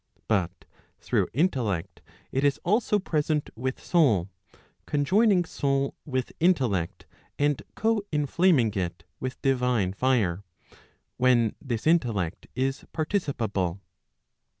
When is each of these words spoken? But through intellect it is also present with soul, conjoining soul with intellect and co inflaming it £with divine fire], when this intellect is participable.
But 0.27 0.65
through 0.99 1.27
intellect 1.31 2.01
it 2.31 2.43
is 2.43 2.59
also 2.63 2.97
present 2.97 3.51
with 3.55 3.79
soul, 3.79 4.31
conjoining 4.87 5.45
soul 5.45 5.93
with 6.05 6.31
intellect 6.39 7.05
and 7.37 7.61
co 7.75 8.01
inflaming 8.11 8.73
it 8.73 9.03
£with 9.21 9.35
divine 9.43 9.93
fire], 9.93 10.43
when 11.17 11.53
this 11.61 11.85
intellect 11.85 12.47
is 12.55 12.83
participable. 12.91 13.79